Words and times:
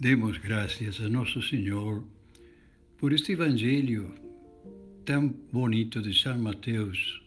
Demos 0.00 0.38
graças 0.38 1.00
a 1.00 1.08
Nosso 1.08 1.42
Senhor 1.42 2.04
por 2.98 3.12
este 3.12 3.32
Evangelho 3.32 4.14
tão 5.04 5.26
bonito 5.52 6.00
de 6.00 6.16
São 6.16 6.38
Mateus, 6.38 7.20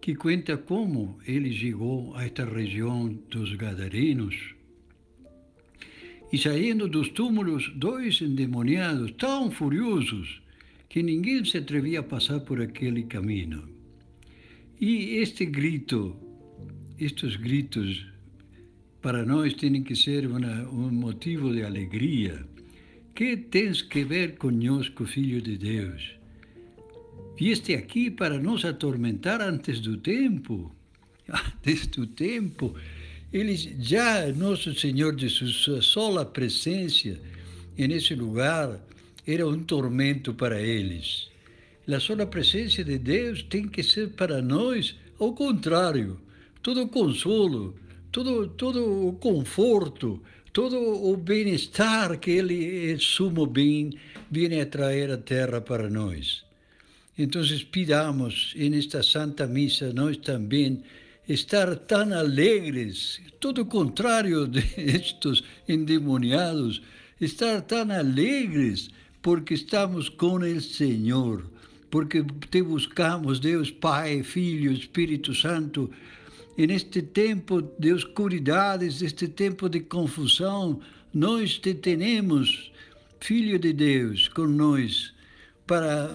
que 0.00 0.14
conta 0.14 0.56
como 0.56 1.18
ele 1.26 1.52
chegou 1.52 2.16
a 2.16 2.24
esta 2.24 2.46
região 2.46 3.12
dos 3.28 3.54
Gadarenos 3.54 4.54
e 6.32 6.38
saindo 6.38 6.88
dos 6.88 7.10
túmulos, 7.10 7.70
dois 7.76 8.18
endemoniados 8.22 9.10
tão 9.18 9.50
furiosos 9.50 10.40
que 10.88 11.02
ninguém 11.02 11.44
se 11.44 11.58
atrevia 11.58 12.00
a 12.00 12.02
passar 12.02 12.40
por 12.40 12.62
aquele 12.62 13.02
caminho. 13.02 13.68
E 14.80 15.16
este 15.16 15.44
grito, 15.44 16.16
estes 16.98 17.36
gritos 17.36 18.06
para 19.06 19.24
nós 19.24 19.54
tem 19.54 19.84
que 19.84 19.94
ser 19.94 20.26
uma, 20.26 20.68
um 20.68 20.90
motivo 20.90 21.54
de 21.54 21.62
alegria. 21.62 22.44
Que 23.14 23.36
tens 23.36 23.80
que 23.80 24.02
ver 24.02 24.34
conosco, 24.34 25.06
Filho 25.06 25.40
de 25.40 25.56
Deus? 25.56 26.16
Vieste 27.38 27.72
aqui 27.72 28.10
para 28.10 28.36
nos 28.40 28.64
atormentar 28.64 29.40
antes 29.40 29.78
do 29.78 29.96
tempo. 29.96 30.74
Antes 31.30 31.86
do 31.86 32.04
tempo. 32.04 32.74
Eles 33.32 33.68
já, 33.78 34.26
nosso 34.32 34.74
Senhor 34.74 35.16
Jesus, 35.16 35.54
sua 35.54 35.82
sola 35.82 36.24
presença 36.24 37.16
nesse 37.78 38.12
lugar 38.12 38.80
era 39.24 39.46
um 39.46 39.62
tormento 39.62 40.34
para 40.34 40.60
eles. 40.60 41.28
A 41.86 42.00
sola 42.00 42.26
presença 42.26 42.82
de 42.82 42.98
Deus 42.98 43.44
tem 43.44 43.68
que 43.68 43.84
ser 43.84 44.08
para 44.14 44.42
nós 44.42 44.96
ao 45.20 45.32
contrário, 45.32 46.18
todo 46.60 46.88
consolo, 46.88 47.72
todo, 48.16 48.46
todo 48.46 49.08
o 49.08 49.12
conforto, 49.12 50.22
todo 50.50 50.74
o 50.78 51.14
bem-estar 51.18 52.18
que 52.18 52.30
Ele 52.30 52.90
é 52.90 52.96
sumo 52.96 53.44
bem, 53.44 53.92
vem 54.30 54.58
a 54.58 54.64
trazer 54.64 55.10
a 55.10 55.18
terra 55.18 55.60
para 55.60 55.90
nós. 55.90 56.42
Então, 57.18 57.42
pidamos 57.70 58.54
nesta 58.56 59.02
Santa 59.02 59.46
Missa, 59.46 59.92
nós 59.92 60.16
também, 60.16 60.82
estar 61.28 61.76
tão 61.76 62.10
alegres, 62.14 63.20
todo 63.38 63.60
o 63.60 63.66
contrário 63.66 64.46
destes 64.46 65.42
endemoniados, 65.68 66.80
estar 67.20 67.60
tão 67.60 67.90
alegres, 67.90 68.88
porque 69.20 69.52
estamos 69.52 70.08
com 70.08 70.36
o 70.36 70.60
Senhor, 70.62 71.44
porque 71.90 72.24
te 72.50 72.62
buscamos, 72.62 73.40
Deus 73.40 73.70
Pai, 73.70 74.22
Filho, 74.22 74.72
Espírito 74.72 75.34
Santo, 75.34 75.90
e 76.56 76.66
neste 76.66 77.02
tempo 77.02 77.62
de 77.78 77.92
oscuridades, 77.92 79.00
neste 79.00 79.28
tempo 79.28 79.68
de 79.68 79.80
confusão, 79.80 80.80
nós 81.12 81.58
te 81.58 81.74
temos, 81.74 82.72
Filho 83.20 83.58
de 83.58 83.72
Deus, 83.72 84.28
com 84.28 84.46
nós, 84.46 85.14
para 85.66 86.14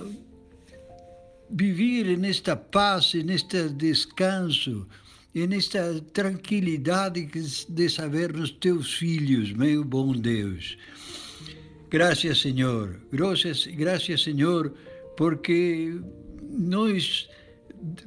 viver 1.50 2.18
nesta 2.18 2.56
paz, 2.56 3.14
neste 3.14 3.70
descanso, 3.70 4.88
e 5.34 5.48
nesta 5.48 6.02
tranquilidade 6.14 7.26
de 7.70 7.90
sabermos 7.90 8.52
teus 8.52 8.94
filhos, 8.94 9.54
meu 9.54 9.84
bom 9.84 10.14
Deus. 10.14 10.78
Graças, 11.90 12.42
Senhor. 12.42 13.00
Graças, 13.12 13.66
graças 13.68 14.24
Senhor, 14.24 14.74
porque 15.16 16.00
nós 16.50 17.30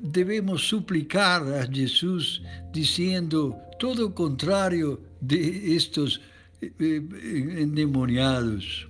devemos 0.00 0.62
suplicar 0.62 1.42
a 1.42 1.67
Jesus, 1.70 2.42
dizendo 2.72 3.55
todo 3.78 4.06
o 4.06 4.11
contrário 4.11 5.00
de 5.20 5.75
estes 5.75 6.20
eh, 6.62 6.70
eh, 6.80 7.62
endemoniados. 7.62 8.89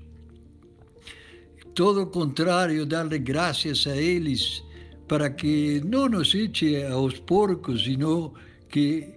Todo 1.74 2.02
o 2.02 2.06
contrário, 2.06 2.86
dar-lhe 2.86 3.18
graças 3.18 3.86
a 3.86 3.96
eles 3.96 4.62
para 5.08 5.30
que 5.30 5.80
não 5.84 6.08
nos 6.08 6.34
eche 6.34 6.84
aos 6.84 7.18
porcos, 7.18 7.84
sino 7.84 8.34
que 8.68 9.12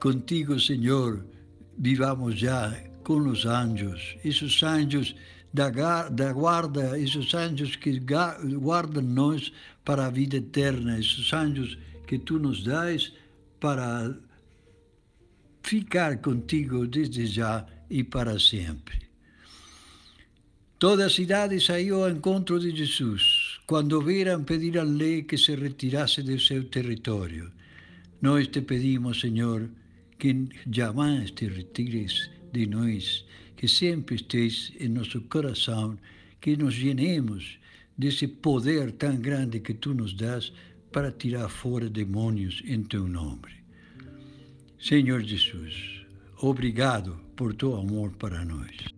contigo, 0.00 0.58
Senhor, 0.58 1.24
vivamos 1.78 2.38
já 2.38 2.76
com 3.04 3.18
os 3.28 3.44
anjos. 3.46 4.16
Esses 4.24 4.62
anjos 4.62 5.14
da, 5.52 6.08
da 6.08 6.32
guarda, 6.32 6.98
esses 6.98 7.34
anjos 7.34 7.76
que 7.76 7.98
guardam 7.98 9.02
nós 9.02 9.52
para 9.84 10.06
a 10.06 10.10
vida 10.10 10.36
eterna, 10.36 10.98
esses 10.98 11.32
anjos 11.32 11.76
que 12.06 12.18
tu 12.18 12.38
nos 12.38 12.62
dás 12.64 13.12
para 13.58 14.16
ficar 15.62 16.18
contigo 16.18 16.86
desde 16.86 17.26
já 17.26 17.66
e 17.88 18.02
para 18.04 18.38
sempre. 18.38 19.10
Toda 20.78 21.06
a 21.06 21.10
cidade 21.10 21.60
saiu 21.60 22.02
ao 22.02 22.10
encontro 22.10 22.58
de 22.58 22.74
Jesus, 22.74 23.60
quando 23.66 24.00
viram 24.00 24.42
pedir 24.44 24.78
a 24.78 24.82
lei 24.82 25.22
que 25.22 25.36
se 25.36 25.54
retirasse 25.54 26.22
do 26.22 26.40
seu 26.40 26.64
território. 26.64 27.52
Nós 28.22 28.48
te 28.48 28.62
pedimos, 28.62 29.20
Senhor, 29.20 29.68
que 30.18 30.48
jamais 30.70 31.30
te 31.32 31.48
retires 31.48 32.30
de 32.52 32.66
nós 32.66 33.24
que 33.56 33.68
sempre 33.68 34.16
esteja 34.16 34.72
em 34.80 34.88
nosso 34.88 35.20
coração, 35.22 35.98
que 36.40 36.56
nos 36.56 36.74
llenemos 36.76 37.58
desse 37.96 38.26
poder 38.26 38.92
tão 38.92 39.16
grande 39.16 39.60
que 39.60 39.74
tu 39.74 39.92
nos 39.92 40.14
dás 40.14 40.52
para 40.90 41.12
tirar 41.12 41.48
fora 41.48 41.88
demônios 41.88 42.62
em 42.64 42.82
teu 42.82 43.06
nome. 43.06 43.60
Senhor 44.78 45.20
Jesus, 45.22 46.06
obrigado 46.38 47.20
por 47.36 47.54
teu 47.54 47.76
amor 47.76 48.12
para 48.12 48.44
nós. 48.44 48.89